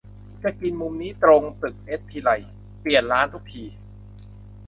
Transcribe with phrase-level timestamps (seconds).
[0.43, 2.29] จะกินมุมนี้ตรงตึกเอททีไร
[2.81, 3.63] เปลี่ยนร้านทุกที